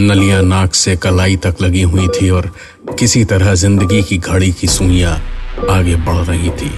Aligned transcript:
नलियाँ 0.00 0.42
नाक 0.42 0.74
से 0.74 0.96
कलाई 0.96 1.36
तक 1.36 1.56
लगी 1.62 1.82
हुई 1.82 2.08
थी 2.08 2.30
और 2.30 2.50
किसी 2.98 3.24
तरह 3.24 3.54
ज़िंदगी 3.54 4.02
की 4.02 4.18
घड़ी 4.18 4.52
की 4.52 4.66
सुइयाँ 4.66 5.14
आगे 5.70 5.96
बढ़ 5.96 6.24
रही 6.24 6.50
थी, 6.50 6.70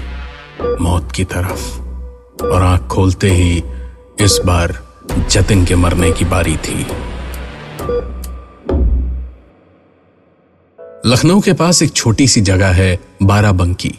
मौत 0.80 1.12
की 1.12 1.24
तरफ़। 1.24 2.44
और 2.44 2.62
आँख 2.62 2.86
खोलते 2.86 3.30
ही 3.30 3.62
इस 4.20 4.40
बार 4.44 4.74
जतिन 5.30 5.64
के 5.64 5.74
मरने 5.74 6.12
की 6.12 6.24
बारी 6.24 6.56
थी। 6.56 6.86
लखनऊ 11.06 11.40
के 11.40 11.52
पास 11.52 11.82
एक 11.82 11.92
छोटी 11.92 12.28
सी 12.28 12.40
जगह 12.40 12.72
है, 12.72 12.98
बाराबंकी। 13.22 13.92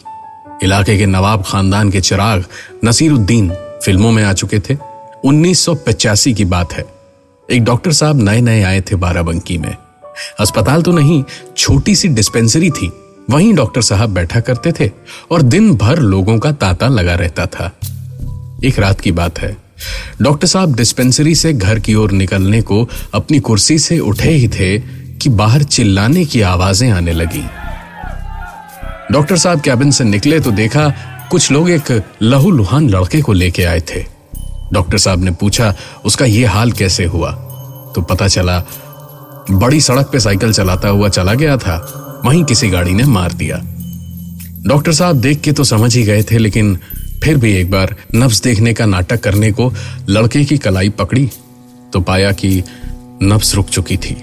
इलाके 0.64 0.98
के 0.98 1.06
नवाब 1.06 1.44
खानदान 1.48 1.92
के 1.92 2.02
चिराग 2.02 2.46
नसीरुद्दीन 2.86 3.54
फ़िल्मों 3.86 4.12
में 4.12 4.24
आ 4.24 4.34
चुके 4.34 4.60
थे। 4.60 4.78
1985 5.26 6.34
की 6.34 6.46
बात 6.46 6.74
है। 6.74 7.01
एक 7.52 7.64
डॉक्टर 7.64 7.92
साहब 7.92 8.22
नए 8.22 8.42
नए 8.42 8.62
आए 8.64 8.82
थे 8.82 8.96
बाराबंकी 8.96 9.58
में। 9.58 9.76
अस्पताल 10.40 10.82
तो 10.82 10.92
नहीं, 10.92 11.24
छोटी 11.58 11.96
सी 11.96 12.08
डिस्पेंसरी 12.08 12.70
थी। 12.70 12.92
वहीं 13.30 13.54
डॉक्टर 13.54 13.82
साहब 13.82 14.10
बैठा 14.10 14.40
करते 14.40 14.72
थे 14.72 14.90
और 15.32 15.42
दिन 15.42 15.74
भर 15.76 16.00
लोगों 16.00 16.38
का 16.40 16.52
तांता 16.52 16.88
लगा 16.88 17.16
रहता 17.16 17.46
था। 17.46 17.72
एक 18.64 18.80
रात 18.80 19.02
की 19.02 19.12
बात 19.12 19.40
है। 19.40 19.58
डॉक्टर 20.22 20.48
साहब 20.48 20.76
डिस्पेंसरी 20.76 21.36
से 21.36 21.54
घर 21.54 21.80
की 21.80 21.96
ओर 21.96 22.12
निकलने 22.12 22.62
को 22.62 22.88
अपनी 23.14 23.40
कुर्सी 23.40 23.80
से 23.80 24.00
उठे 24.00 24.32
ही 24.32 24.48
थे 24.48 24.78
कि 25.18 25.30
बाहर 25.30 25.64
चिल्लाने 25.64 26.26
की 26.26 26.42
आवाज़ें 26.42 26.90
आने 26.92 27.12
लगी। 27.12 27.44
डॉक्टर 29.12 29.38
साहब 29.38 29.62
कैबिन 29.62 29.92
से 29.92 30.04
निकले 30.04 30.40
तो 30.40 30.52
देखा 30.52 30.90
कुछ 31.32 31.52
लोग 31.52 31.70
एक 31.70 32.04
लहू 32.22 32.52
लुहान 32.52 32.90
लड़के 32.90 33.22
को 33.22 33.34
लेके 33.34 33.64
आए 33.64 33.80
थे। 33.80 34.21
डॉक्टर 34.74 34.98
साहब 34.98 35.24
ने 35.24 35.32
पूछा, 35.32 35.74
उसका 36.06 36.26
ये 36.26 36.46
हाल 36.46 36.72
कैसे 36.72 37.06
हुआ? 37.06 37.32
तो 37.96 38.02
पता 38.02 38.28
चला, 38.28 38.60
बड़ी 39.52 39.82
सड़क 39.82 40.10
पे 40.12 40.20
साइकिल 40.20 40.54
चलाता 40.54 40.88
हुआ 40.88 41.10
चला 41.10 41.34
गया 41.34 41.58
था। 41.58 41.78
वहीं 42.26 42.44
किसी 42.44 42.70
गाड़ी 42.70 42.94
ने 42.94 43.04
मार 43.04 43.34
दिया। 43.34 43.62
डॉक्टर 44.68 44.94
साहब 44.94 45.16
देख 45.16 45.42
के 45.42 45.52
तो 45.52 45.64
समझ 45.64 45.96
ही 45.96 46.04
गए 46.04 46.24
थे, 46.24 46.38
लेकिन 46.38 46.78
फिर 47.24 47.38
भी 47.38 47.54
एक 47.54 47.72
बार 47.72 47.96
नब्स 48.16 48.42
देखने 48.42 48.74
का 48.74 48.86
नाटक 48.86 49.24
करने 49.24 49.52
को 49.52 49.72
लड़के 50.10 50.44
की 50.46 50.58
कलाई 50.58 50.90
पकड़ी 50.90 51.30
तो 51.94 52.00
पाया 52.02 52.32
कि 52.32 52.64
नब्स 53.24 53.54
रुक 53.56 53.68
चुकी 53.68 53.98
थी। 53.98 54.16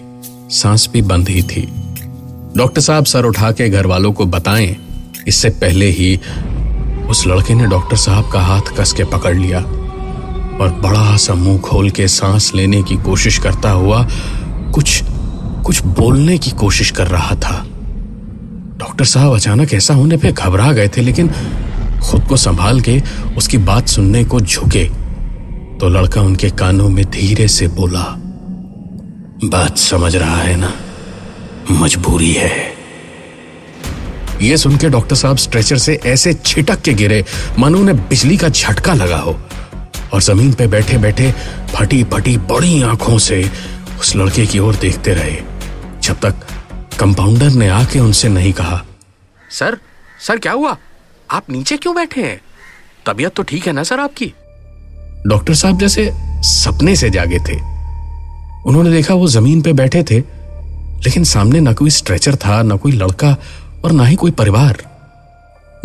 सांस 0.50 0.88
भी 0.92 1.02
बंद 1.02 1.28
ही 1.28 1.42
थी। 1.42 1.68
डॉक्टर 2.56 2.80
साहब 2.80 3.04
सर 3.04 3.24
उठा 3.24 3.50
के 3.52 3.68
घर 3.68 3.86
वालों 3.86 4.12
को 4.12 4.26
बताएँ, 4.26 4.76
इससे 5.28 5.48
पहले 5.50 5.90
ही 5.90 6.16
उस 7.08 7.26
लड़के 7.26 7.54
ने 7.54 7.66
डॉक्टर 7.66 7.96
साहब 7.96 8.30
का 8.32 8.40
हाथ 8.40 8.76
कस 8.78 8.92
के 8.92 9.04
पकड़ 9.04 9.36
लिया। 9.36 9.60
और 10.60 10.70
बड़ा 10.82 11.16
सा 11.16 11.34
मुँह 11.34 11.58
खोल 11.58 11.90
के 11.90 12.08
सांस 12.08 12.52
लेने 12.54 12.82
की 12.82 12.96
कोशिश 12.96 13.38
करता 13.38 13.70
हुआ 13.70 14.06
कुछ 14.74 15.02
कुछ 15.66 15.82
बोलने 15.84 16.38
की 16.38 16.50
कोशिश 16.50 16.90
कर 16.90 17.06
रहा 17.06 17.34
था। 17.36 17.64
डॉक्टर 18.78 19.04
साहब 19.04 19.34
अचानक 19.34 19.72
ऐसा 19.74 19.94
होने 19.94 20.16
पे 20.16 20.32
घबरा 20.32 20.72
गए 20.72 20.88
थे, 20.88 21.00
लेकिन 21.00 21.28
खुद 22.02 22.24
को 22.24 22.36
संभाल 22.36 22.80
के 22.80 23.02
उसकी 23.36 23.58
बात 23.58 23.88
सुनने 23.88 24.24
को 24.24 24.40
झुके। 24.40 24.84
तो 25.78 25.88
लड़का 25.88 26.22
उनके 26.22 26.50
कानों 26.50 26.88
में 26.88 27.04
धीरे 27.04 27.48
से 27.48 27.68
बोला, 27.68 28.04
बात 29.44 29.78
समझ 29.78 30.16
रहा 30.16 30.36
है 30.36 30.56
ना? 30.56 30.72
मजबूरी 31.70 32.32
है। 32.32 32.52
यह 34.42 34.56
सुनकर 34.56 34.88
डॉक्टर 34.88 35.16
साहब 35.16 35.36
स्ट्रेचर 35.36 35.78
से 35.78 35.98
ऐसे 36.06 36.32
छिटक 36.34 36.80
के 36.80 36.92
गिरे। 36.94 37.24
मानो 37.58 37.78
उन्हें 37.78 37.96
बिजली 37.98 38.36
का 38.36 38.48
झटका 38.48 38.94
लगा 38.94 39.16
हो। 39.16 39.38
और 40.12 40.22
ज़मीन 40.22 40.52
पे 40.52 40.66
बैठे 40.66 40.98
बैठे 40.98 41.32
फटी 41.74 42.02
फटी 42.04 42.36
बड़ी 42.48 42.82
आँखों 42.82 43.18
से 43.18 43.42
उस 44.00 44.14
लड़के 44.16 44.46
की 44.46 44.58
ओर 44.58 44.76
देखते 44.76 45.14
रहे। 45.14 45.36
जब 46.02 46.20
तक 46.20 46.46
कंपाउंडर 47.00 47.50
ने 47.50 47.68
आके 47.68 48.00
उनसे 48.00 48.28
नहीं 48.28 48.52
कहा, 48.52 48.82
सर 49.50 49.78
सर, 50.20 50.38
क्या 50.38 50.52
हुआ? 50.52 50.76
आप 51.30 51.50
नीचे 51.50 51.76
क्यों 51.76 51.94
बैठे 51.94 52.22
हैं? 52.22 52.40
तबीयत 53.06 53.34
तो 53.34 53.42
ठीक 53.42 53.66
है 53.66 53.72
ना 53.72 53.82
सर 53.82 54.00
आपकी? 54.00 54.32
डॉक्टर 55.26 55.54
साहब 55.54 55.78
जैसे 55.78 56.10
सपने 56.42 56.96
से 56.96 57.10
जागे 57.10 57.38
थे। 57.38 57.56
उन्होंने 58.66 58.90
देखा 58.90 59.14
वो 59.14 59.26
ज़मीन 59.26 59.62
पे 59.62 59.72
बैठे 59.72 60.02
थे, 60.02 60.18
लेकिन 61.04 61.24
सामने 61.24 61.60
ना 61.60 61.72
कोई 61.72 61.90
स्ट्रेचर 61.90 62.36
था, 62.36 62.62
ना 62.62 62.76
कोई 62.76 62.92
लड़का 62.92 63.36
और 63.84 63.92
ना 63.92 64.04
ही 64.04 64.16
कोई 64.16 64.30
परिवार। 64.30 64.82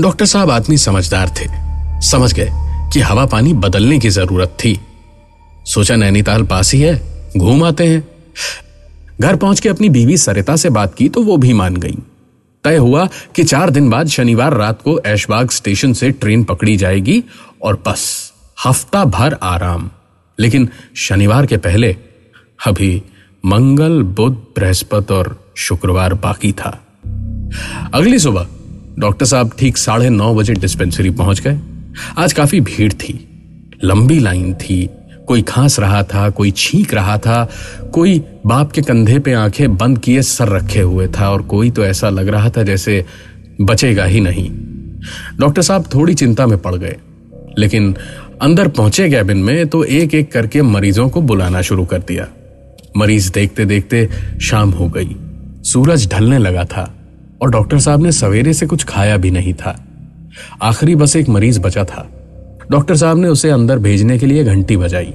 डॉक्टर 0.01 0.25
साहब 0.25 0.51
आदमी 0.51 0.77
समझदार 0.77 1.29
थे, 1.29 1.47
समझ 2.01 2.33
गए। 2.33 2.49
कि 2.93 2.99
हवा 2.99 3.25
पानी 3.25 3.53
बदलने 3.53 3.99
की 3.99 4.09
ज़रूरत 4.09 4.57
थी। 4.65 4.79
सोचा 5.65 5.95
नैनीताल 5.95 6.43
पास 6.43 6.73
ही 6.73 6.81
है, 6.81 7.01
घूम 7.37 7.63
आते 7.63 7.87
हैं। 7.87 8.07
घर 9.21 9.35
पहुँच 9.35 9.59
के 9.59 9.69
अपनी 9.69 9.89
बीवी 9.89 10.17
सरिता 10.17 10.55
से 10.55 10.69
बात 10.69 10.95
की 10.95 11.09
तो 11.09 11.21
वो 11.21 11.37
भी 11.37 11.53
मान 11.53 11.77
गई। 11.77 11.97
तय 12.63 12.77
हुआ 12.77 13.09
कि 13.35 13.43
चार 13.43 13.69
दिन 13.69 13.89
बाद 13.89 14.07
शनिवार 14.07 14.53
रात 14.53 14.81
को 14.81 14.99
ऐशबाग 14.99 15.49
स्टेशन 15.49 15.93
से 15.93 16.11
ट्रेन 16.11 16.43
पकड़ी 16.43 16.77
जाएगी 16.77 17.23
और 17.63 17.83
बस, 17.87 18.33
हफ़्ता 18.65 19.05
भर 19.05 19.33
आराम। 19.33 19.89
लेकिन 20.39 20.69
शनिवार 20.95 21.45
के 21.45 21.57
पहले, 21.57 21.95
अभी 22.67 23.03
मंगल, 23.45 24.03
बुध, 24.03 24.33
बृहस्पति 24.33 25.13
और 25.13 25.53
शुक्रवार 25.55 26.13
बाकी 26.13 26.51
था। 26.51 26.85
अगली 27.93 28.19
सुबह, 28.19 28.47
डॉक्टर 28.99 29.25
साहब 29.25 29.51
ठीक 29.59 29.77
साढ़े 29.77 30.09
नौ 30.09 30.35
बजे 30.35 30.53
डिस्पेंसरी 30.53 31.09
पहुँच 31.09 31.41
गए। 31.41 31.59
आज 32.17 32.33
काफ़ी 32.33 32.61
भीड़ 32.61 32.93
थी। 32.93 33.13
लंबी 33.83 34.19
लाइन 34.19 34.53
थी। 34.53 34.89
कोई 35.27 35.41
खांस 35.41 35.79
रहा 35.79 36.03
था, 36.03 36.29
कोई 36.29 36.51
छींक 36.51 36.93
रहा 36.93 37.17
था, 37.17 37.49
कोई 37.93 38.23
बाप 38.45 38.71
के 38.71 38.81
कंधे 38.81 39.19
पे 39.19 39.33
आँखें 39.33 39.77
बंद 39.77 39.97
किए 39.97 40.21
सर 40.21 40.47
रखे 40.47 40.79
हुए 40.79 41.07
था 41.07 41.29
और 41.29 41.41
कोई 41.41 41.71
तो 41.71 41.85
ऐसा 41.85 42.09
लग 42.09 42.27
रहा 42.27 42.49
था 42.49 42.63
जैसे 42.63 43.05
बचेगा 43.61 44.05
ही 44.05 44.21
नहीं। 44.21 44.49
डॉक्टर 45.39 45.61
साहब 45.61 45.85
थोड़ी 45.95 46.13
चिंता 46.13 46.47
में 46.47 46.57
पड़ 46.57 46.75
गए, 46.75 46.95
लेकिन 47.57 47.95
अंदर 48.41 48.67
पहुँचे 48.67 49.09
कैबिन 49.09 49.37
में 49.37 49.67
तो 49.67 49.83
एक 49.83 50.13
एक 50.15 50.31
करके 50.31 50.61
मरीजों 50.61 51.09
को 51.09 51.21
बुलाना 51.21 51.61
शुरू 51.61 51.85
कर 51.85 51.99
दिया। 51.99 52.27
मरीज़ 52.97 53.31
देखते 53.31 53.65
देखते 53.65 54.09
शाम 54.41 54.69
हो 54.69 54.87
गई। 54.87 55.15
सूरज 55.63 56.07
ढलने 56.11 56.37
लगा 56.37 56.63
था 56.65 56.93
और 57.41 57.49
डॉक्टर 57.49 57.79
साहब 57.79 58.03
ने 58.03 58.11
सवेरे 58.11 58.53
से 58.53 58.65
कुछ 58.65 58.83
खाया 58.83 59.17
भी 59.17 59.31
नहीं 59.31 59.53
था। 59.53 59.82
आखिरी 60.61 60.95
बस 60.95 61.15
एक 61.15 61.29
मरीज़ 61.29 61.59
बचा 61.59 61.83
था। 61.83 62.09
डॉक्टर 62.71 62.95
साहब 62.95 63.17
ने 63.17 63.27
उसे 63.27 63.49
अंदर 63.49 63.79
भेजने 63.79 64.17
के 64.17 64.25
लिए 64.25 64.43
घंटी 64.43 64.77
बजाई। 64.77 65.13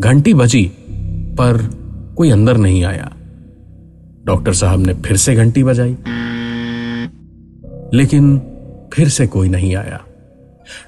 घंटी 0.00 0.34
बजी, 0.34 0.72
पर 1.38 1.70
कोई 2.16 2.30
अंदर 2.30 2.56
नहीं 2.56 2.84
आया। 2.84 3.12
डॉक्टर 4.24 4.52
साहब 4.52 4.86
ने 4.86 4.94
फिर 4.94 5.16
से 5.16 5.34
घंटी 5.34 5.64
बजाई। 5.64 5.96
लेकिन 7.94 8.42
फिर 8.94 9.08
से 9.08 9.26
कोई 9.26 9.48
नहीं 9.48 9.76
आया। 9.76 10.00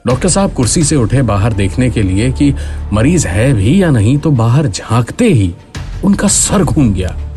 डॉक्टर 0.07 0.29
साहब 0.29 0.53
कुर्सी 0.53 0.85
से 0.85 0.97
उठे 0.97 1.23
बाहर 1.23 1.53
देखने 1.53 1.91
के 1.91 2.03
लिए 2.03 2.33
कि 2.33 2.55
मरीज़ 2.93 3.27
है 3.27 3.55
भी 3.55 3.83
या 3.83 3.91
नहीं 3.91 4.19
तो 4.19 4.31
बाहर 4.31 4.67
झांकते 4.67 5.25
ही 5.25 5.55
उनका 6.05 6.29
सर 6.29 6.65
घूम 6.65 6.95
गया। 6.95 7.32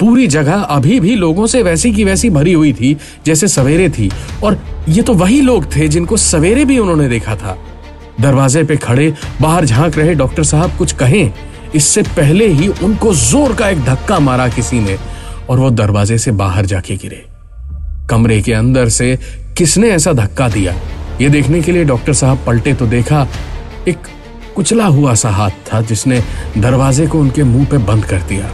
पूरी 0.00 0.26
जगह 0.26 0.60
अभी 0.70 0.98
भी 1.00 1.14
लोगों 1.16 1.46
से 1.46 1.62
वैसी 1.62 1.92
की 1.92 2.04
वैसी 2.04 2.30
भरी 2.30 2.52
हुई 2.52 2.72
थी, 2.72 2.96
जैसे 3.26 3.48
सवेरे 3.48 3.88
थी। 3.88 4.10
और 4.44 4.58
ये 4.88 5.02
तो 5.02 5.14
वही 5.14 5.40
लोग 5.40 5.74
थे 5.76 5.88
जिनको 5.88 6.16
सवेरे 6.16 6.64
भी 6.64 6.78
उन्होंने 6.78 7.08
देखा 7.08 7.36
था। 7.36 7.56
दरवाजे 8.20 8.62
पे 8.64 8.76
खड़े, 8.76 9.12
बाहर 9.40 9.64
झाँक 9.64 9.98
रहे 9.98 10.14
डॉक्टर 10.14 10.44
साहब 10.44 10.76
कुछ 10.78 10.92
कहें। 10.92 11.32
इससे 11.74 12.02
पहले 12.02 12.46
ही 12.46 12.68
उनको 12.68 13.12
ज़ोर 13.14 13.54
का 13.54 13.68
एक 13.68 13.84
धक्का 13.84 14.18
मारा 14.20 14.48
किसी 14.48 14.80
ने, 14.80 14.96
और 15.50 15.58
वो 15.58 15.70
दरवाजे 15.70 16.18
से 16.18 16.32
बाहर 16.32 16.66
जाके 16.66 16.96
गिरे। 16.96 17.24
कमरे 18.10 18.40
के 18.42 18.52
अंदर 18.52 18.88
से 18.88 19.16
किसने 19.58 19.90
ऐसा 19.90 20.12
धक्का 20.12 20.48
दिया? 20.48 20.74
ये 21.20 21.28
देखने 21.28 21.60
के 21.62 21.72
लिए 21.72 21.84
डॉक्टर 21.84 22.12
साहब 22.12 22.38
पलटे 22.46 22.74
तो 22.74 22.86
देखा, 22.86 23.26
एक 23.88 24.06
कुचला 24.56 24.86
हुआ 24.86 25.14
सा 25.14 25.30
हाथ 25.30 25.50
था 25.72 25.80
जिसने 25.82 26.22
दरवाजे 26.58 27.06
को 27.06 27.20
उनके 27.20 27.44
मुँह 27.44 27.66
पे 27.66 27.78
बंद 27.78 28.04
कर 28.04 28.22
दिया। 28.28 28.50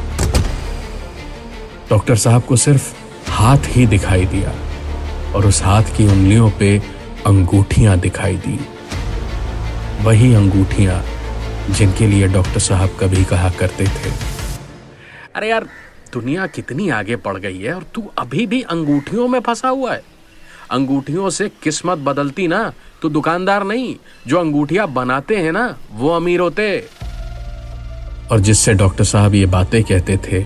डॉक्टर 1.91 2.17
साहब 2.17 2.43
को 2.43 2.57
सिर्फ़ 2.57 2.95
हाथ 3.31 3.67
ही 3.69 3.87
दिखाई 3.87 4.25
दिया 4.27 4.53
और 5.35 5.47
उस 5.47 5.63
हाथ 5.63 5.97
की 5.97 6.07
उंगलियों 6.07 6.51
पे 6.51 6.79
अंगूठियाँ 7.27 7.99
दिखाई 7.99 8.37
दी। 8.37 8.59
वही 10.05 10.35
अंगूठियाँ 10.35 11.03
जिनके 11.71 12.07
लिए 12.07 12.29
डॉक्टर 12.29 12.61
साहब 12.61 12.97
कभी 13.01 13.25
कहा 13.25 13.51
करते 13.51 13.85
थे। 13.85 14.11
अरे 15.35 15.49
यार, 15.51 15.67
दुनिया 16.13 16.47
कितनी 16.47 16.89
आगे 16.91 17.17
बढ़ 17.17 17.37
गई 17.37 17.59
है 17.59 17.75
और 17.75 17.85
तू 17.95 18.05
अभी 18.19 18.47
भी 18.47 18.61
अंगूठियों 18.63 19.29
में 19.29 19.41
फंसा 19.41 19.69
हुआ 19.69 19.93
है। 19.95 20.03
अंगूठियों 20.71 21.31
से 21.31 21.49
किस्मत 21.63 21.99
बदलती 21.99 22.47
ना 22.49 22.73
तो 23.03 23.09
दुकानदार 23.09 23.65
नहीं, 23.65 23.95
जो 24.27 24.39
अंगूठिया 24.39 24.87
बनाते 24.87 25.37
हैं 25.37 25.53
ना, 25.53 25.77
वो 25.93 26.11
अमीर 26.11 26.41
होते। 26.41 26.89
और 28.31 28.41
जिससे 28.41 28.73
डॉक्टर 28.75 29.05
साहब 29.05 29.35
ये 29.35 29.47
बातें 29.47 29.83
कहते 29.85 30.17
थे 30.17 30.45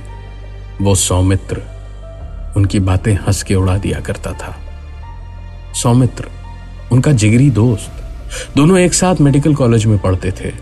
वो 0.80 0.94
सौमित्र 0.94 1.62
उनकी 2.56 2.78
बातें 2.80 3.12
हंस 3.16 3.42
के 3.42 3.54
उड़ा 3.54 3.76
दिया 3.78 4.00
करता 4.00 4.32
था। 4.32 4.54
सौमित्र, 5.74 6.24
उनका 6.92 7.12
जिगरी 7.12 7.48
दोस्त, 7.50 7.90
दोनों 8.56 8.78
एक 8.78 8.94
साथ 8.94 9.20
मेडिकल 9.20 9.54
कॉलेज 9.54 9.84
में 9.86 9.98
पढ़ते 9.98 10.30
थे। 10.30 10.52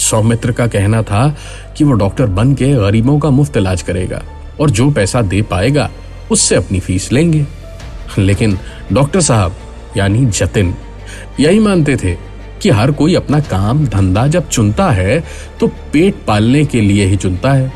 सौमित्र 0.00 0.52
का 0.52 0.66
कहना 0.66 1.02
था 1.02 1.28
कि 1.76 1.84
वो 1.84 1.92
डॉक्टर 1.92 2.26
बन 2.28 2.54
के 2.54 2.72
गरीबों 2.74 3.18
का 3.18 3.30
मुफ़्त 3.30 3.56
इलाज 3.56 3.82
करेगा 3.82 4.22
और 4.60 4.70
जो 4.70 4.90
पैसा 4.90 5.22
दे 5.22 5.42
पाएगा, 5.42 5.90
उससे 6.30 6.54
अपनी 6.54 6.80
फ़ीस 6.80 7.10
लेंगे। 7.12 7.44
लेकिन 8.18 8.58
डॉक्टर 8.92 9.20
साहब, 9.20 9.56
यानी 9.96 10.24
जतिन, 10.26 10.74
यही 11.40 11.58
मानते 11.58 11.96
थे 11.96 12.16
कि 12.62 12.70
हर 12.70 12.90
कोई 12.92 13.14
अपना 13.14 13.40
काम 13.40 13.86
धंधा 13.86 14.26
जब 14.26 14.48
चुनता 14.48 14.90
है 14.90 15.22
तो 15.60 15.66
पेट 15.92 16.24
पालने 16.26 16.64
के 16.64 16.80
लिए 16.80 17.06
ही 17.06 17.16
चुनता 17.16 17.52
है। 17.52 17.72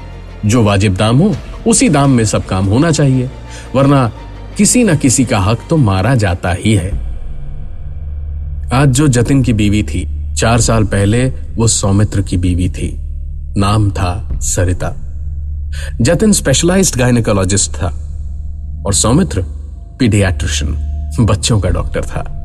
जो 0.46 0.62
वाजिब 0.62 0.94
दाम 0.96 1.18
हो 1.18 1.34
उसी 1.66 1.88
दाम 1.88 2.10
में 2.10 2.24
सब 2.24 2.46
काम 2.46 2.66
होना 2.66 2.90
चाहिए, 2.90 3.30
वरना 3.74 4.12
किसी 4.56 4.84
ना 4.84 4.94
किसी 4.94 5.24
का 5.24 5.38
हक 5.38 5.58
तो 5.70 5.76
मारा 5.76 6.14
जाता 6.14 6.52
ही 6.52 6.74
है। 6.74 6.90
आज 8.72 8.88
जो 8.88 9.08
जतिन 9.08 9.42
की 9.42 9.52
बीवी 9.52 9.82
थी, 9.82 10.34
चार 10.34 10.60
साल 10.60 10.84
पहले 10.84 11.28
वो 11.28 11.66
सौमित्र 11.66 12.22
की 12.22 12.36
बीवी 12.36 12.68
थी। 12.68 12.96
नाम 13.56 13.90
था 13.90 14.38
सरिता। 14.40 14.94
जतिन 16.00 16.32
स्पेशलाइज्ड 16.32 16.98
गायनिकोलॉजिस्ट 16.98 17.72
था 17.72 17.86
और 18.86 18.94
सौमित्र 18.94 19.44
पीडियाट्रिशियन 19.98 21.26
बच्चों 21.26 21.60
का 21.60 21.68
डॉक्टर 21.68 22.00
था। 22.00 22.36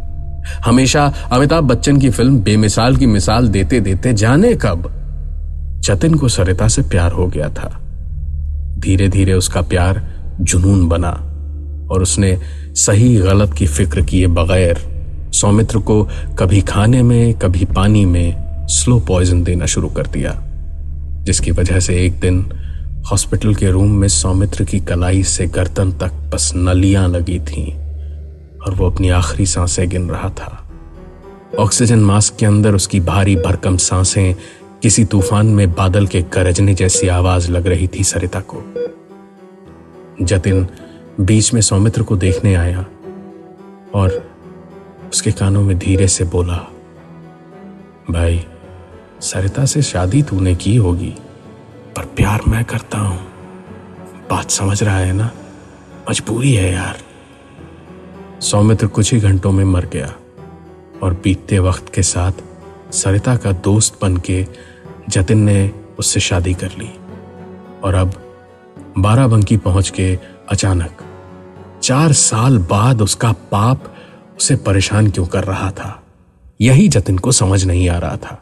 हमेशा 0.65 1.13
अमिताभ 1.31 1.63
बच्चन 1.63 1.99
की 1.99 2.09
फ़िल्म 2.09 2.39
बेमिसाल 2.39 2.95
की 2.95 3.05
मिसाल 3.05 3.47
देते 3.47 3.79
देते 3.79 4.13
जाने 4.13 4.53
कब 4.53 4.91
जतिन 5.79 6.15
को 6.15 6.27
सरिता 6.27 6.67
से 6.67 6.81
प्यार 6.81 7.11
हो 7.11 7.27
गया 7.27 7.49
था। 7.49 7.84
धीरे 8.85 9.07
धीरे 9.09 9.33
उसका 9.33 9.61
प्यार 9.61 10.03
जुनून 10.41 10.87
बना 10.87 11.09
और 11.91 12.01
उसने 12.01 12.37
सही 12.75 13.15
गलत 13.15 13.53
की 13.53 13.67
फ़िक्र 13.67 14.01
किए 14.01 14.27
बगैर 14.27 14.77
सौमित्र 15.33 15.79
को 15.79 16.03
कभी 16.39 16.61
खाने 16.61 17.01
में, 17.03 17.33
कभी 17.33 17.65
पानी 17.65 18.05
में 18.05 18.67
स्लो 18.67 18.99
पॉइजन 18.99 19.43
देना 19.43 19.65
शुरू 19.65 19.89
कर 19.89 20.07
दिया, 20.07 20.33
जिसकी 21.25 21.51
वजह 21.51 21.79
से 21.79 21.95
एक 22.05 22.19
दिन 22.19 22.45
हॉस्पिटल 23.11 23.55
के 23.55 23.71
रूम 23.71 23.91
में 23.91 24.07
सौमित्र 24.07 24.63
की 24.63 24.79
कलाई 24.79 25.23
से 25.23 25.47
गर्दन 25.47 25.91
तक 25.91 26.13
बस 26.33 26.51
नलियाँ 26.55 27.07
लगी 27.09 27.39
थीं 27.39 27.71
और 28.59 28.75
वो 28.75 28.89
अपनी 28.89 29.09
आखिरी 29.09 29.45
साँसें 29.45 29.89
गिन 29.89 30.09
रहा 30.09 30.29
था। 30.29 30.61
ऑक्सीजन 31.59 31.99
मास्क 31.99 32.35
के 32.39 32.45
अंदर 32.45 32.75
उसकी 32.75 32.99
भारी 32.99 33.35
भरकम 33.35 33.77
साँसें 33.77 34.35
किसी 34.85 35.05
तूफ़ान 35.05 35.45
में 35.45 35.71
बादल 35.71 36.07
के 36.07 36.21
गरजने 36.21 36.73
जैसी 36.73 37.07
आवाज़ 37.07 37.51
लग 37.51 37.67
रही 37.67 37.87
थी 37.87 38.03
सरिता 38.03 38.39
को। 38.39 38.63
जतिन 40.25 40.67
बीच 41.21 41.53
में 41.53 41.61
सौमित्र 41.61 42.03
को 42.03 42.15
देखने 42.15 42.55
आया 42.55 42.85
और 43.95 44.29
उसके 45.13 45.31
कानों 45.31 45.61
में 45.61 45.79
धीरे 45.79 46.07
से 46.07 46.23
बोला, 46.23 46.57
भाई, 48.11 48.45
सरिता 49.21 49.65
से 49.65 49.81
शादी 49.81 50.23
तूने 50.23 50.55
की 50.55 50.75
होगी, 50.75 51.15
पर 51.95 52.05
प्यार 52.05 52.41
मैं 52.47 52.65
करता 52.65 52.97
हूँ। 52.97 53.27
बात 54.29 54.49
समझ 54.49 54.83
रहा 54.83 54.97
है 54.97 55.13
ना? 55.13 55.31
मजबूरी 56.09 56.53
है 56.53 56.73
यार। 56.73 56.97
सौमित्र 58.41 58.87
कुछ 58.87 59.13
ही 59.13 59.19
घंटों 59.19 59.51
में 59.51 59.65
मर 59.65 59.85
गया 59.85 60.13
और 61.03 61.13
बीतते 61.13 61.59
वक्त 61.59 61.93
के 61.93 62.03
साथ 62.03 62.31
सरिता 62.91 63.35
का 63.35 63.51
दोस्त 63.51 63.99
बन 64.01 64.17
के 64.17 64.74
जतिन 65.09 65.39
ने 65.39 65.71
उससे 65.99 66.19
शादी 66.19 66.53
कर 66.53 66.71
ली। 66.79 66.89
और 67.83 67.95
अब 67.95 68.13
बाराबंकी 68.97 69.57
पहुँच 69.57 69.89
के 69.89 70.17
अचानक 70.49 71.03
चार 71.83 72.13
साल 72.13 72.57
बाद 72.69 73.01
उसका 73.01 73.31
पाप 73.51 73.93
उसे 74.37 74.55
परेशान 74.57 75.09
क्यों 75.09 75.25
कर 75.25 75.43
रहा 75.43 75.69
था, 75.71 76.01
यही 76.61 76.87
जतिन 76.87 77.17
को 77.17 77.31
समझ 77.31 77.63
नहीं 77.65 77.89
आ 77.89 77.97
रहा 77.97 78.17
था। 78.17 78.41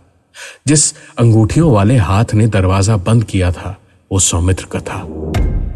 जिस 0.68 0.94
अंगूठियों 1.20 1.72
वाले 1.72 1.98
हाथ 1.98 2.34
ने 2.34 2.48
दरवाज़ा 2.48 2.98
बंद 3.00 3.24
किया 3.24 3.52
था, 3.52 3.76
वो 4.12 4.20
सौमित्र 4.20 4.66
का 4.72 4.80
था। 4.80 5.04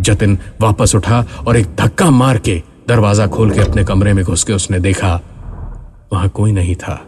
जतिन 0.02 0.38
वापस 0.62 0.96
उठा 0.96 1.26
और 1.48 1.58
एक 1.58 1.76
धक्का 1.76 2.10
मार 2.12 2.38
के 2.38 2.62
दरवाज़ा 2.88 3.28
खोल 3.28 3.52
के 3.52 3.62
अपने 3.62 3.84
कमरे 3.84 4.14
में 4.14 4.24
घुस 4.26 4.44
के 4.44 4.54
उसने 4.54 4.80
देखा, 4.80 5.20
वहाँ 6.14 6.30
कोई 6.30 6.52
नहीं 6.52 6.76
था। 6.76 7.00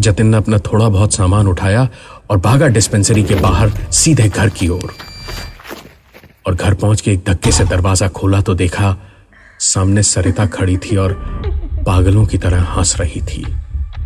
जतिन 0.00 0.26
ने 0.26 0.36
अपना 0.36 0.58
थोड़ा 0.58 0.88
बहुत 0.88 1.12
सामान 1.12 1.46
उठाया 1.46 1.88
और 2.30 2.38
भागा 2.38 2.66
डिस्पेंसरी 2.66 3.22
के 3.22 3.34
बाहर 3.34 3.70
सीधे 3.92 4.28
घर 4.28 4.48
की 4.48 4.68
ओर। 4.68 4.94
और 6.46 6.54
घर 6.54 6.74
पहुँच 6.74 7.00
के 7.00 7.12
एक 7.12 7.24
धक्के 7.28 7.52
से 7.52 7.64
दरवाज़ा 7.64 8.08
खोला 8.08 8.40
तो 8.40 8.54
देखा 8.54 8.96
सामने 9.60 10.02
सरिता 10.02 10.46
खड़ी 10.46 10.76
थी 10.76 10.96
और 10.96 11.12
पागलों 11.86 12.26
की 12.26 12.38
तरह 12.38 12.62
हंस 12.62 12.96
रही 13.00 13.20
थी। 13.20 13.46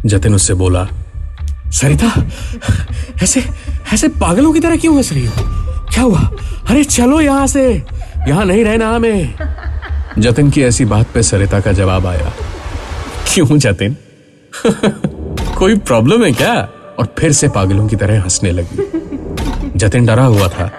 जतिन 0.06 0.34
उससे 0.34 0.54
बोला, 0.54 0.88
सरिता, 1.66 2.24
ऐसे 3.22 3.44
ऐसे 3.92 4.08
पागलों 4.08 4.52
की 4.52 4.60
तरह 4.60 4.76
क्यों 4.76 4.96
हंस 4.96 5.12
रही 5.12 5.26
हो? 5.26 5.32
क्या 5.88 6.02
हुआ? 6.02 6.20
अरे 6.68 6.84
चलो 6.84 7.20
यहाँ 7.20 7.46
से। 7.46 7.82
यहाँ 8.28 8.44
नहीं 8.44 8.64
रहना 8.64 8.90
हमें। 8.90 9.34
जतिन 10.18 10.50
की 10.50 10.62
ऐसी 10.62 10.84
बात 10.84 11.06
पे 11.14 11.22
सरिता 11.22 11.60
का 11.60 11.72
जवाब 11.72 12.06
आया, 12.06 12.32
क्यों 13.34 13.58
जतिन? 13.58 13.96
कोई 15.58 15.76
प्रॉब्लम 15.76 16.24
है 16.24 16.32
क्या? 16.32 16.68
और 16.98 17.14
फिर 17.18 17.32
से 17.32 17.48
पागलों 17.48 17.86
की 17.88 17.96
तरह 17.96 18.22
हंसने 18.22 18.50
लगी। 18.52 19.78
जतिन 19.78 20.06
डरा 20.06 20.24
हुआ 20.24 20.48
था, 20.48 20.70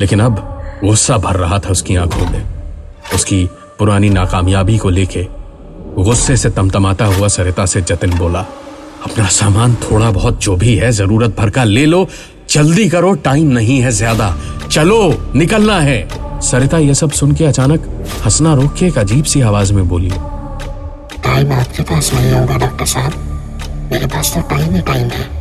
लेकिन 0.00 0.20
अब 0.20 0.46
गुस्सा 0.84 1.16
भर 1.18 1.36
रहा 1.36 1.58
था 1.58 1.70
उसकी 1.70 1.96
आँखों 1.96 2.26
में। 2.26 2.42
उसकी 3.14 3.44
पुरानी 3.78 4.08
नाकामयाबी 4.10 4.78
को 4.78 4.90
लेके 4.90 5.26
गुस्से 5.96 6.36
से 6.36 6.50
तमतमाता 6.50 7.04
हुआ 7.06 7.28
सरिता 7.28 7.66
से 7.66 7.80
जतिन 7.82 8.16
बोला, 8.18 8.40
अपना 9.04 9.26
सामान 9.28 9.74
थोड़ा 9.82 10.10
बहुत 10.10 10.42
जो 10.42 10.56
भी 10.56 10.74
है, 10.76 10.90
ज़रूरत 10.92 11.36
भर 11.38 11.50
का 11.50 11.64
ले 11.64 11.86
लो। 11.86 12.06
जल्दी 12.50 12.88
करो, 12.88 13.12
टाइम 13.24 13.48
नहीं 13.48 13.80
है 13.80 13.90
ज़्यादा। 13.92 14.34
चलो, 14.70 15.32
निकलना 15.34 15.78
है। 15.80 16.40
सरिता 16.42 16.78
यह 16.78 16.94
सब 16.94 17.10
सुन 17.10 17.32
के 17.32 17.44
अचानक 17.44 17.86
हंसना 18.24 18.54
रोक 18.54 18.74
के 18.74 18.86
एक 18.86 18.98
अजीब 18.98 19.24
सी 19.24 19.40
आवाज़ 19.40 19.72
में 19.72 19.88
बोली 19.88 20.10
टाइम 21.24 21.52
आपके 21.52 21.82
पास 21.82 22.12
नहीं 22.14 22.32
होगा 22.32 22.56
डॉक्टर 22.58 22.86
साहब। 22.86 23.12
मेरे 23.92 24.06
पास 24.06 24.32
तो 24.34 24.40
टाइम 24.50 24.74
ही 24.74 24.80
टाइम 24.82 25.08
है। 25.08 25.39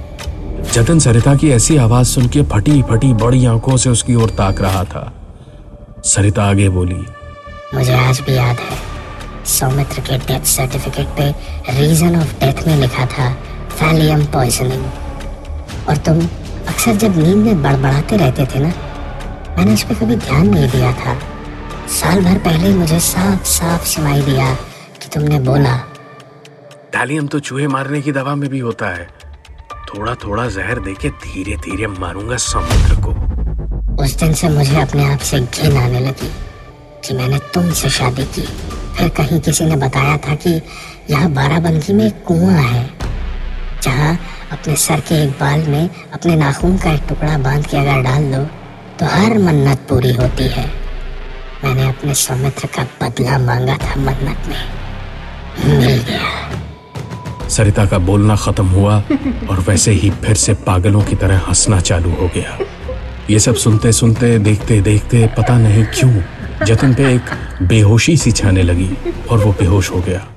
जतन 0.73 0.99
सरिता 0.99 1.33
की 1.35 1.49
ऐसी 1.51 1.75
आवाज़ 1.77 2.07
सुन 2.07 2.27
के 2.29 2.41
फटी 2.43 2.81
फटी 2.89 3.13
बड़ी 3.13 3.45
आँखों 3.45 3.77
से 3.77 3.89
उसकी 3.89 4.15
ओर 4.15 4.29
ताक 4.29 4.59
रहा 4.61 4.83
था। 4.83 5.01
सरिता 6.05 6.43
आगे 6.43 6.67
बोली 6.69 6.99
मुझे 7.73 7.93
आज 7.93 8.19
भी 8.19 8.35
याद 8.35 8.59
है 8.59 8.77
सौमित्र 9.49 10.01
के 10.01 10.17
डेथ 10.17 10.45
सर्टिफिकेट 10.47 11.07
पे 11.17 11.29
रीजन 11.79 12.19
ऑफ़ 12.19 12.33
डेथ 12.39 12.67
में 12.67 12.75
लिखा 12.75 13.05
था 13.05 13.31
फैलियम 13.69 14.25
पॉइजनिंग 14.25 14.85
और 15.89 15.97
तुम 16.05 16.21
अक्सर 16.67 16.95
जब 16.95 17.17
नींद 17.17 17.38
में 17.38 17.61
बड़बड़ाते 17.63 18.17
रहते 18.17 18.45
थे 18.45 18.59
ना 18.59 18.73
मैंने 19.57 19.73
इस 19.73 19.83
पर 19.83 19.95
कभी 19.95 20.15
ध्यान 20.17 20.49
नहीं 20.49 20.69
दिया 20.71 20.91
था। 20.93 21.19
साल 21.91 22.23
भर 22.23 22.38
पहले 22.39 22.73
मुझे 22.75 22.99
साफ़ 22.99 23.43
साफ़ 23.49 23.85
सुनाई 23.88 24.21
दिया 24.21 24.53
कि 25.01 25.09
तुमने 25.13 25.39
बोला। 25.39 25.77
डालियम 26.93 27.27
तो 27.27 27.39
चूहे 27.39 27.67
मारने 27.67 28.01
की 28.01 28.11
दवा 28.11 28.35
में 28.35 28.49
भी 28.49 28.59
होता 28.59 28.89
है। 28.89 29.07
थोड़ा 29.89 30.13
थोड़ा 30.15 30.48
जहर 30.50 30.79
देके 30.79 31.10
धीरे 31.24 31.55
धीरे 31.58 31.88
मारूँगा 31.89 32.38
समुद्र 32.38 32.96
को। 33.03 33.12
उस 34.03 34.15
दिन 34.19 34.34
से 34.34 34.50
मुझे 34.50 34.79
अपने 34.81 35.05
आप 35.05 35.19
से 35.19 35.39
घिन 35.39 35.77
आने 35.77 36.00
लगी 36.00 36.29
कि 37.05 37.13
मैंने 37.13 37.39
तुमसे 37.53 37.89
शादी 37.89 38.24
की। 38.36 38.41
फिर 38.98 39.10
कहीं 39.10 39.39
किसी 39.39 39.65
ने 39.65 39.75
बताया 39.75 40.17
था 40.17 40.36
कि 40.36 40.62
यहाँ 41.10 41.31
बाराबंकी 41.31 41.93
में 41.93 42.05
एक 42.08 42.24
कुआँ 42.24 42.62
है, 42.63 42.89
जहाँ 43.84 44.17
अपने 44.51 44.75
सर 44.75 45.00
के 45.00 45.24
एक 45.24 45.29
बाल 45.39 45.67
में 45.67 45.89
अपने 46.13 46.36
नाखून 46.36 46.77
का 46.77 46.93
एक 46.93 47.03
टुकड़ा 47.10 47.38
बाँध 47.38 47.67
के 47.67 47.77
अगर 47.77 48.01
डाल 48.01 48.31
दो 48.31 48.43
तो 49.00 49.05
हर 49.05 49.38
मन्नत 49.38 49.86
पूरी 49.89 50.13
होती 50.13 50.48
है। 50.50 50.65
मैंने 51.63 51.88
अपने 51.89 52.13
सौमित्र 52.15 52.67
का 52.75 52.84
बदला 53.01 53.38
मांगा 53.39 53.77
था 53.77 53.96
मन्नत 53.98 54.48
में। 54.48 55.77
मिल 55.79 56.03
गया। 56.03 56.59
सरिता 57.50 57.86
का 57.86 57.98
बोलना 57.98 58.36
खत्म 58.36 58.65
हुआ 58.68 58.98
और 59.50 59.60
वैसे 59.60 59.91
ही 59.91 60.10
फिर 60.25 60.36
से 60.36 60.53
पागलों 60.65 61.01
की 61.03 61.15
तरह 61.15 61.41
हंसना 61.48 61.79
चालू 61.82 62.10
हो 62.12 62.27
गया। 62.36 62.58
ये 63.29 63.39
सब 63.39 63.56
सुनते 63.56 63.91
सुनते 63.91 64.38
देखते 64.39 64.79
देखते 64.82 65.25
पता 65.38 65.58
नहीं 65.60 65.84
क्यों 65.94 66.65
जतिन 66.65 66.94
पे 66.94 67.13
एक 67.15 67.29
बेहोशी 67.68 68.15
सी 68.18 68.32
छाने 68.32 68.63
लगी 68.63 68.89
और 69.32 69.38
वो 69.38 69.51
बेहोश 69.60 69.91
हो 69.91 70.00
गया। 70.01 70.27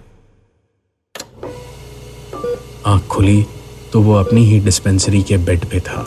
आँख 2.87 3.07
खुली 3.07 3.45
तो 3.93 4.01
वो 4.01 4.15
अपनी 4.15 4.45
ही 4.45 4.59
डिस्पेंसरी 4.61 5.23
के 5.23 5.37
बेड 5.39 5.65
पे 5.65 5.81
था। 5.81 6.07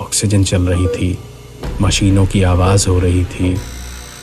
ऑक्सीजन 0.00 0.44
चल 0.44 0.62
रही 0.62 0.86
थी 0.88 1.18
मशीनों 1.82 2.26
की 2.26 2.42
आवाज़ 2.42 2.88
हो 2.88 2.98
रही 2.98 3.24
थी 3.24 3.54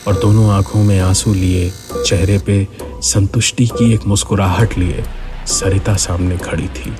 और 0.07 0.19
दोनों 0.19 0.49
आँखों 0.51 0.83
में 0.83 0.99
आँसू 0.99 1.33
लिए 1.33 1.69
चेहरे 2.05 2.37
पे 2.37 2.67
संतुष्टि 3.03 3.67
की 3.67 3.93
एक 3.93 4.05
मुस्कुराहट 4.07 4.77
लिए। 4.77 5.03
सरिता 5.49 5.93
सामने 5.95 6.37
खड़ी 6.37 6.67
थी। 6.67 6.91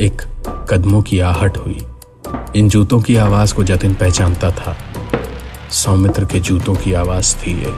एक 0.00 0.22
कदमों 0.70 1.02
की 1.02 1.18
आहट 1.20 1.56
हुई। 1.56 1.86
इन 2.56 2.68
जूतों 2.68 3.00
की 3.00 3.16
आवाज़ 3.16 3.54
को 3.54 3.64
जतिन 3.64 3.94
पहचानता 3.94 4.50
था। 4.50 4.76
सौमित्र 5.70 6.24
के 6.24 6.40
जूतों 6.40 6.74
की 6.74 6.92
आवाज़ 6.92 7.36
थी 7.36 7.52
ये। 7.62 7.74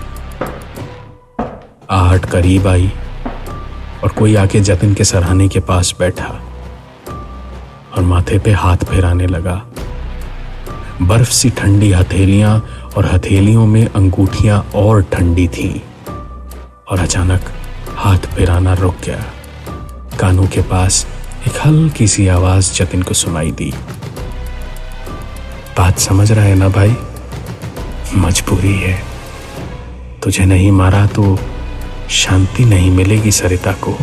आहट 1.91 2.25
करीब 2.25 2.67
आई 2.67 2.93
और 4.05 4.09
कोई 4.09 4.35
आके 4.37 4.61
जतिन 4.61 4.95
के 4.95 5.05
सरहाने 5.05 5.49
के 5.49 5.61
पास 5.61 5.95
बैठा 5.99 6.29
और 7.97 8.03
माथे 8.03 8.39
पे 8.39 8.53
हाथ 8.53 8.85
फेराने 8.85 9.27
लगा। 9.27 9.63
बर्फ़ 11.03 11.31
सी 11.31 11.51
ठंडी 11.51 11.93
हथेलियाँ 11.93 12.59
और 12.97 13.07
हथेलियों 13.07 13.67
में 13.67 13.87
अंगूठियाँ 13.87 14.61
और 14.75 15.03
ठंडी 15.03 15.49
थी 15.49 15.71
और 16.91 16.99
अचानक 16.99 17.41
हाथ 17.97 18.19
फिराना 18.19 18.73
रुक 18.75 18.97
गया। 19.05 19.25
कानों 20.21 20.47
के 20.47 20.61
पास 20.63 21.07
एक 21.47 21.53
हल्की 21.67 22.07
सी 22.09 22.29
आवाज़ 22.29 22.73
जतिन 22.75 23.03
को 23.03 23.15
सुनाई 23.15 23.51
दी। 23.51 23.73
बात 25.79 25.99
समझ 25.99 26.33
रहा 26.33 26.45
है 26.45 26.55
ना 26.55 26.69
भाई? 26.69 26.97
मजबूरी 28.15 28.75
है। 28.75 29.03
तुझे 30.23 30.45
नहीं 30.45 30.73
मारा 30.73 31.07
तो 31.07 31.39
शांति 32.11 32.65
नहीं 32.65 32.91
मिलेगी 32.91 33.31
सरिता 33.31 33.73
को। 33.73 33.99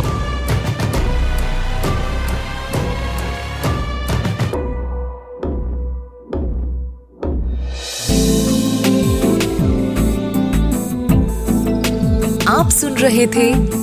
आप 12.49 12.69
सुन 12.69 12.93
रहे 12.93 13.27
थे 13.27 13.82